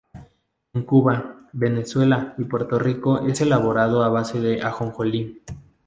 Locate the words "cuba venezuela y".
0.83-2.45